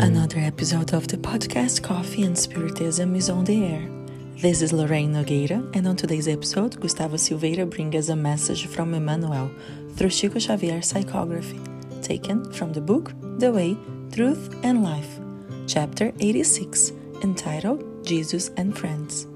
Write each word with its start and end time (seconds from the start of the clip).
Another 0.00 0.38
episode 0.38 0.94
of 0.94 1.08
the 1.08 1.16
podcast 1.18 1.82
Coffee 1.82 2.22
and 2.22 2.38
Spiritism 2.38 3.14
is 3.14 3.28
on 3.28 3.44
the 3.44 3.64
air. 3.64 3.88
This 4.36 4.62
is 4.62 4.72
Lorraine 4.72 5.12
Nogueira, 5.12 5.76
and 5.76 5.86
on 5.86 5.96
today's 5.96 6.28
episode, 6.28 6.80
Gustavo 6.80 7.16
Silveira 7.16 7.66
brings 7.66 7.94
us 7.96 8.08
a 8.08 8.16
message 8.16 8.66
from 8.66 8.94
Emmanuel 8.94 9.50
through 9.96 10.10
Chico 10.10 10.38
Xavier's 10.38 10.92
psychography, 10.92 11.60
taken 12.02 12.50
from 12.52 12.72
the 12.72 12.80
book 12.80 13.12
The 13.38 13.52
Way, 13.52 13.76
Truth, 14.12 14.54
and 14.62 14.82
Life, 14.82 15.18
chapter 15.66 16.12
86, 16.20 16.92
entitled 17.22 18.06
Jesus 18.06 18.50
and 18.56 18.78
Friends. 18.78 19.26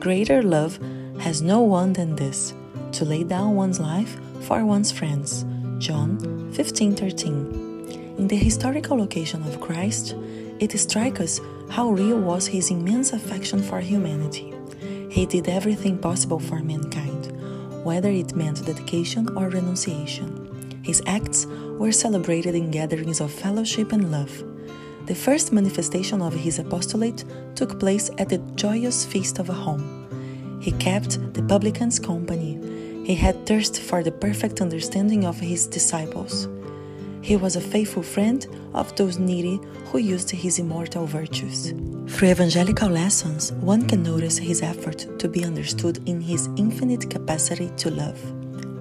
Greater 0.00 0.42
love 0.42 0.78
has 1.20 1.40
no 1.40 1.60
one 1.60 1.92
than 1.94 2.16
this 2.16 2.52
to 2.94 3.04
lay 3.04 3.24
down 3.24 3.56
one's 3.56 3.80
life 3.80 4.16
for 4.42 4.64
one's 4.64 4.92
friends. 4.92 5.44
John 5.78 6.18
15:13. 6.52 8.16
In 8.18 8.28
the 8.28 8.36
historical 8.36 8.96
location 8.96 9.42
of 9.42 9.60
Christ, 9.60 10.14
it 10.60 10.78
strikes 10.78 11.20
us 11.20 11.40
how 11.68 11.90
real 11.90 12.20
was 12.20 12.46
his 12.46 12.70
immense 12.70 13.12
affection 13.12 13.60
for 13.62 13.80
humanity. 13.80 14.54
He 15.10 15.26
did 15.26 15.48
everything 15.48 15.98
possible 15.98 16.38
for 16.38 16.60
mankind, 16.60 17.32
whether 17.82 18.10
it 18.10 18.36
meant 18.36 18.64
dedication 18.64 19.28
or 19.36 19.48
renunciation. 19.48 20.30
His 20.82 21.02
acts 21.06 21.46
were 21.78 21.92
celebrated 21.92 22.54
in 22.54 22.70
gatherings 22.70 23.20
of 23.20 23.32
fellowship 23.32 23.92
and 23.92 24.12
love. 24.12 24.32
The 25.06 25.14
first 25.14 25.52
manifestation 25.52 26.22
of 26.22 26.34
his 26.34 26.58
apostolate 26.60 27.24
took 27.56 27.80
place 27.80 28.10
at 28.18 28.28
the 28.28 28.38
joyous 28.54 29.04
feast 29.04 29.38
of 29.40 29.50
a 29.50 29.60
home. 29.66 30.03
He 30.64 30.72
kept 30.72 31.34
the 31.34 31.42
publicans 31.42 31.98
company. 31.98 32.58
He 33.04 33.14
had 33.14 33.44
thirst 33.44 33.82
for 33.82 34.02
the 34.02 34.10
perfect 34.10 34.62
understanding 34.62 35.26
of 35.26 35.38
his 35.38 35.66
disciples. 35.66 36.48
He 37.20 37.36
was 37.36 37.54
a 37.54 37.60
faithful 37.60 38.02
friend 38.02 38.46
of 38.72 38.96
those 38.96 39.18
needy 39.18 39.60
who 39.88 39.98
used 39.98 40.30
his 40.30 40.58
immortal 40.58 41.04
virtues. 41.04 41.74
Through 42.08 42.30
evangelical 42.30 42.88
lessons, 42.88 43.52
one 43.52 43.86
can 43.86 44.02
notice 44.02 44.38
his 44.38 44.62
effort 44.62 45.06
to 45.18 45.28
be 45.28 45.44
understood 45.44 46.00
in 46.08 46.22
his 46.22 46.48
infinite 46.56 47.10
capacity 47.10 47.70
to 47.76 47.90
love. 47.90 48.18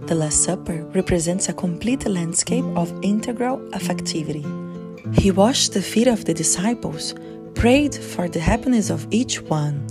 The 0.07 0.15
Last 0.15 0.41
Supper 0.41 0.85
represents 0.95 1.49
a 1.49 1.53
complete 1.53 2.07
landscape 2.07 2.65
of 2.77 2.97
integral 3.01 3.57
affectivity. 3.71 4.45
He 5.19 5.31
washed 5.31 5.73
the 5.73 5.81
feet 5.81 6.07
of 6.07 6.23
the 6.23 6.33
disciples, 6.33 7.13
prayed 7.55 7.93
for 7.93 8.29
the 8.29 8.39
happiness 8.39 8.89
of 8.89 9.05
each 9.11 9.41
one. 9.41 9.85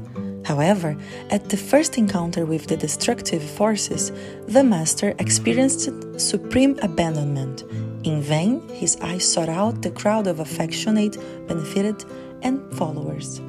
However, 0.44 0.96
at 1.30 1.48
the 1.48 1.56
first 1.56 1.98
encounter 1.98 2.44
with 2.44 2.66
the 2.66 2.76
destructive 2.76 3.42
forces, 3.42 4.12
the 4.48 4.64
Master 4.64 5.14
experienced 5.18 5.90
supreme 6.20 6.78
abandonment. 6.82 7.62
In 8.04 8.20
vain, 8.20 8.68
his 8.68 8.96
eyes 9.00 9.24
sought 9.24 9.48
out 9.48 9.82
the 9.82 9.90
crowd 9.90 10.26
of 10.26 10.40
affectionate, 10.40 11.16
benefited, 11.46 12.04
and 12.42 12.60
followers. 12.74 13.40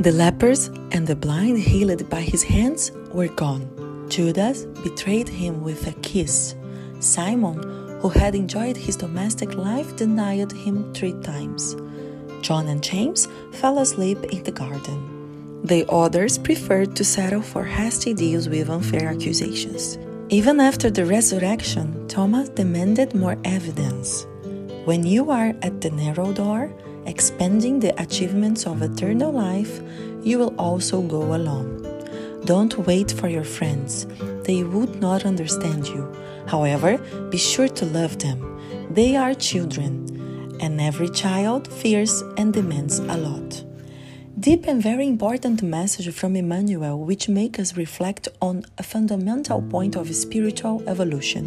The 0.00 0.12
lepers 0.12 0.68
and 0.92 1.06
the 1.06 1.14
blind 1.14 1.58
healed 1.58 2.08
by 2.10 2.22
his 2.22 2.42
hands 2.42 2.90
were 3.12 3.28
gone. 3.28 3.68
Judas 4.08 4.64
betrayed 4.82 5.28
him 5.28 5.62
with 5.62 5.86
a 5.86 5.92
kiss. 6.00 6.56
Simon, 6.98 7.62
who 8.00 8.08
had 8.08 8.34
enjoyed 8.34 8.76
his 8.76 8.96
domestic 8.96 9.54
life, 9.54 9.94
denied 9.96 10.50
him 10.52 10.92
three 10.94 11.14
times. 11.20 11.76
John 12.40 12.66
and 12.68 12.82
James 12.82 13.28
fell 13.52 13.78
asleep 13.78 14.24
in 14.32 14.42
the 14.42 14.50
garden. 14.50 15.09
The 15.64 15.84
others 15.90 16.38
preferred 16.38 16.96
to 16.96 17.04
settle 17.04 17.42
for 17.42 17.64
hasty 17.64 18.14
deals 18.14 18.48
with 18.48 18.70
unfair 18.70 19.08
accusations. 19.08 19.98
Even 20.30 20.58
after 20.58 20.90
the 20.90 21.04
resurrection, 21.04 22.08
Thomas 22.08 22.48
demanded 22.48 23.14
more 23.14 23.36
evidence. 23.44 24.26
When 24.86 25.04
you 25.04 25.30
are 25.30 25.54
at 25.60 25.80
the 25.82 25.90
narrow 25.90 26.32
door, 26.32 26.72
expanding 27.04 27.78
the 27.78 28.00
achievements 28.00 28.66
of 28.66 28.80
eternal 28.80 29.32
life, 29.32 29.80
you 30.22 30.38
will 30.38 30.54
also 30.56 31.02
go 31.02 31.34
alone. 31.34 31.86
Don't 32.46 32.78
wait 32.86 33.12
for 33.12 33.28
your 33.28 33.44
friends, 33.44 34.06
they 34.44 34.62
would 34.62 34.98
not 34.98 35.26
understand 35.26 35.86
you. 35.86 36.10
However, 36.46 36.96
be 37.28 37.36
sure 37.36 37.68
to 37.68 37.84
love 37.84 38.18
them. 38.18 38.40
They 38.90 39.14
are 39.14 39.34
children, 39.34 40.56
and 40.60 40.80
every 40.80 41.10
child 41.10 41.68
fears 41.70 42.22
and 42.38 42.52
demands 42.52 42.98
a 42.98 43.16
lot. 43.16 43.62
Deep 44.40 44.66
and 44.66 44.82
very 44.82 45.06
important 45.06 45.62
message 45.62 46.10
from 46.14 46.34
Emmanuel, 46.34 46.98
which 46.98 47.28
make 47.28 47.58
us 47.58 47.76
reflect 47.76 48.26
on 48.40 48.64
a 48.78 48.82
fundamental 48.82 49.60
point 49.60 49.96
of 49.96 50.14
spiritual 50.14 50.82
evolution. 50.88 51.44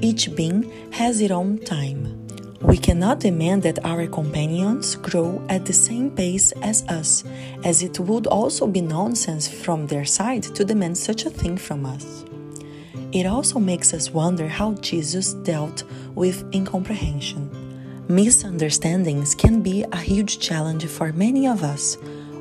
Each 0.00 0.34
being 0.34 0.68
has 0.90 1.20
its 1.20 1.30
own 1.30 1.58
time. 1.58 2.26
We 2.62 2.78
cannot 2.78 3.20
demand 3.20 3.62
that 3.62 3.84
our 3.84 4.08
companions 4.08 4.96
grow 4.96 5.40
at 5.48 5.66
the 5.66 5.72
same 5.72 6.10
pace 6.10 6.50
as 6.62 6.82
us, 6.88 7.22
as 7.62 7.84
it 7.84 8.00
would 8.00 8.26
also 8.26 8.66
be 8.66 8.80
nonsense 8.80 9.46
from 9.46 9.86
their 9.86 10.04
side 10.04 10.42
to 10.42 10.64
demand 10.64 10.98
such 10.98 11.26
a 11.26 11.30
thing 11.30 11.56
from 11.56 11.86
us. 11.86 12.24
It 13.12 13.26
also 13.26 13.60
makes 13.60 13.94
us 13.94 14.10
wonder 14.10 14.48
how 14.48 14.72
Jesus 14.80 15.34
dealt 15.34 15.84
with 16.16 16.42
incomprehension. 16.52 17.66
Misunderstandings 18.08 19.34
can 19.34 19.62
be 19.62 19.84
a 19.92 19.96
huge 19.96 20.38
challenge 20.38 20.86
for 20.86 21.12
many 21.12 21.46
of 21.46 21.62
us. 21.64 21.96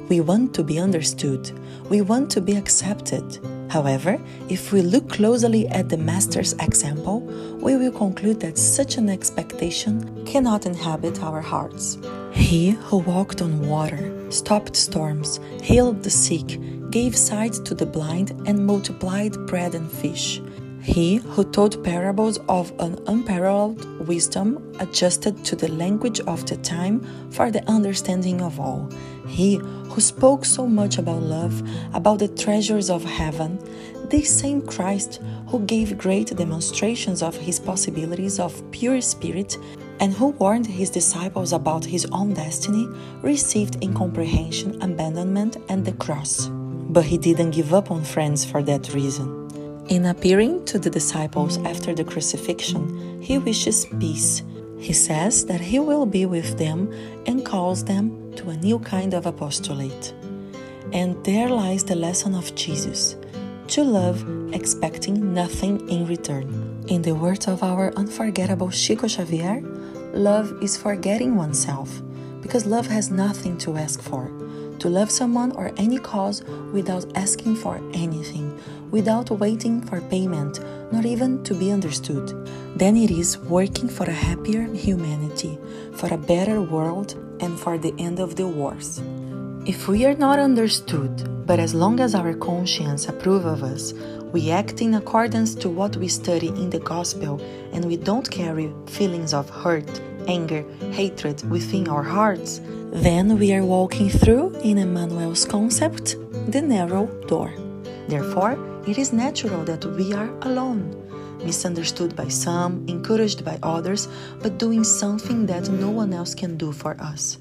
We 0.08 0.20
want 0.20 0.54
to 0.56 0.64
be 0.64 0.78
understood, 0.80 1.52
we 1.90 2.02
want 2.02 2.30
to 2.32 2.42
be 2.42 2.56
accepted. 2.56 3.40
However, 3.70 4.20
if 4.50 4.72
we 4.72 4.82
look 4.82 5.10
closely 5.10 5.68
at 5.70 5.90
the 5.90 5.98
Master's 5.98 6.54
example, 6.54 7.22
we 7.60 7.76
will 7.76 7.92
conclude 7.92 8.40
that 8.42 8.58
such 8.58 8.98
an 8.98 9.10
expectation 9.10 10.24
cannot 10.26 10.68
inhabit 10.68 11.24
our 11.24 11.42
hearts. 11.42 11.98
He 12.32 12.72
who 12.72 12.98
walked 12.98 13.42
on 13.42 13.68
water, 13.68 14.32
stopped 14.32 14.76
storms, 14.76 15.40
healed 15.64 16.04
the 16.04 16.12
sick, 16.12 16.60
gave 16.92 17.16
sight 17.18 17.54
to 17.66 17.74
the 17.74 17.86
blind, 17.86 18.30
and 18.46 18.66
multiplied 18.66 19.34
bread 19.48 19.74
and 19.74 19.92
fish. 19.92 20.40
He 20.86 21.16
who 21.16 21.44
told 21.44 21.84
parables 21.84 22.38
of 22.48 22.72
an 22.80 23.00
unparalleled 23.08 24.08
wisdom 24.08 24.72
adjusted 24.80 25.44
to 25.46 25.56
the 25.56 25.72
language 25.72 26.20
of 26.22 26.46
the 26.46 26.58
time 26.58 27.02
for 27.32 27.50
the 27.50 27.68
understanding 27.68 28.40
of 28.40 28.60
all. 28.60 28.88
He 29.28 29.56
who 29.56 30.00
spoke 30.00 30.46
so 30.46 30.68
much 30.68 31.00
about 31.00 31.24
love, 31.24 31.64
about 31.96 32.20
the 32.20 32.28
treasures 32.28 32.92
of 32.92 33.04
heaven, 33.04 33.58
this 34.12 34.30
same 34.30 34.62
Christ 34.62 35.22
who 35.48 35.62
gave 35.62 35.98
great 35.98 36.36
demonstrations 36.38 37.24
of 37.24 37.36
his 37.36 37.60
possibilities 37.60 38.40
of 38.40 38.62
pure 38.70 39.02
spirit 39.02 39.58
and 40.00 40.14
who 40.14 40.28
warned 40.38 40.68
his 40.68 40.92
disciples 40.92 41.52
about 41.52 41.84
his 41.84 42.06
own 42.12 42.36
destiny, 42.36 42.88
received 43.24 43.84
incomprehension, 43.84 44.80
abandonment, 44.84 45.58
and 45.68 45.84
the 45.84 45.94
cross. 45.94 46.48
But 46.48 47.06
he 47.06 47.18
didn't 47.18 47.52
give 47.52 47.74
up 47.74 47.90
on 47.90 48.04
friends 48.04 48.46
for 48.46 48.62
that 48.62 48.94
reason. 48.94 49.45
In 49.88 50.08
appearing 50.08 50.66
to 50.66 50.80
the 50.80 50.90
disciples 50.90 51.60
after 51.60 51.94
the 51.94 52.04
crucifixion, 52.04 53.22
he 53.22 53.38
wishes 53.38 53.86
peace. 54.00 54.42
He 54.80 54.94
says 54.94 55.46
that 55.46 55.62
he 55.62 55.80
will 55.80 56.08
be 56.08 56.26
with 56.26 56.58
them 56.58 56.92
and 57.28 57.46
calls 57.46 57.84
them 57.84 58.34
to 58.34 58.50
a 58.50 58.58
new 58.58 58.80
kind 58.80 59.14
of 59.14 59.28
apostolate. 59.28 60.12
And 60.92 61.24
there 61.24 61.50
lies 61.50 61.84
the 61.84 61.96
lesson 61.96 62.34
of 62.34 62.56
Jesus 62.56 63.16
to 63.68 63.84
love, 63.84 64.26
expecting 64.54 65.34
nothing 65.36 65.88
in 65.88 66.08
return. 66.08 66.84
In 66.88 67.04
the 67.04 67.14
words 67.14 67.48
of 67.48 67.62
our 67.62 67.94
unforgettable 67.96 68.72
Chico 68.72 69.08
Xavier, 69.08 69.62
love 70.14 70.52
is 70.64 70.76
forgetting 70.78 71.36
oneself, 71.36 72.02
because 72.42 72.66
love 72.66 72.88
has 72.88 73.12
nothing 73.12 73.56
to 73.60 73.78
ask 73.78 74.02
for. 74.02 74.32
To 74.86 74.92
love 74.92 75.10
someone 75.10 75.52
or 75.54 75.72
any 75.78 75.98
cause 75.98 76.44
without 76.72 77.08
asking 77.18 77.56
for 77.56 77.82
anything, 77.96 78.56
without 78.92 79.32
waiting 79.32 79.82
for 79.82 80.00
payment, 80.00 80.60
not 80.92 81.08
even 81.08 81.44
to 81.46 81.56
be 81.56 81.72
understood. 81.72 82.30
Then 82.76 82.96
it 82.96 83.10
is 83.10 83.40
working 83.40 83.90
for 83.90 84.04
a 84.04 84.14
happier 84.14 84.72
humanity, 84.72 85.58
for 85.96 86.14
a 86.14 86.20
better 86.20 86.62
world, 86.62 87.16
and 87.40 87.60
for 87.60 87.80
the 87.80 87.96
end 87.98 88.20
of 88.20 88.36
the 88.36 88.46
wars. 88.46 89.02
If 89.66 89.88
we 89.88 90.06
are 90.06 90.14
not 90.14 90.38
understood, 90.38 91.48
but 91.48 91.58
as 91.60 91.74
long 91.74 92.00
as 92.00 92.14
our 92.14 92.36
conscience 92.36 93.10
approves 93.10 93.46
of 93.46 93.64
us, 93.64 93.92
we 94.34 94.52
act 94.52 94.84
in 94.84 94.94
accordance 94.94 95.56
to 95.56 95.68
what 95.68 95.98
we 95.98 96.08
study 96.08 96.50
in 96.50 96.70
the 96.70 96.86
gospel, 96.94 97.42
and 97.74 97.86
we 97.86 97.98
don't 97.98 98.30
carry 98.30 98.72
feelings 98.86 99.34
of 99.34 99.50
hurt, 99.50 99.90
anger, 100.28 100.66
hatred 100.92 101.48
within 101.50 101.88
our 101.88 102.04
hearts, 102.04 102.62
then 102.92 103.38
we 103.38 103.54
are 103.54 103.64
walking 103.64 104.10
through, 104.10 104.56
in 104.64 104.78
Emmanuel's 104.78 105.46
concept, 105.46 106.16
the 106.52 106.62
narrow 106.62 107.08
door. 107.28 107.54
Therefore, 108.08 108.58
it 108.88 108.98
is 108.98 109.12
natural 109.12 109.64
that 109.66 109.84
we 109.86 110.14
are 110.14 110.30
alone, 110.42 110.96
misunderstood 111.44 112.16
by 112.16 112.28
some, 112.28 112.86
encouraged 112.88 113.44
by 113.44 113.58
others, 113.64 114.08
but 114.42 114.60
doing 114.60 114.84
something 114.84 115.46
that 115.48 115.70
no 115.70 115.90
one 115.90 116.14
else 116.14 116.36
can 116.36 116.56
do 116.56 116.72
for 116.72 116.96
us. 117.02 117.38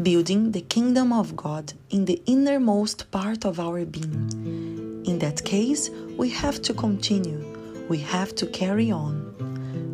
Building 0.00 0.52
the 0.52 0.62
kingdom 0.62 1.12
of 1.12 1.36
God 1.36 1.74
in 1.90 2.06
the 2.06 2.22
innermost 2.24 3.10
part 3.10 3.44
of 3.44 3.60
our 3.60 3.84
being. 3.84 5.02
In 5.06 5.18
that 5.18 5.44
case, 5.44 5.90
we 6.16 6.30
have 6.30 6.62
to 6.62 6.72
continue, 6.72 7.44
we 7.90 7.98
have 7.98 8.34
to 8.36 8.46
carry 8.46 8.90
on. 8.90 9.34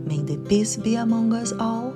May 0.06 0.20
the 0.20 0.36
peace 0.48 0.76
be 0.76 0.94
among 0.94 1.32
us 1.32 1.52
all, 1.58 1.95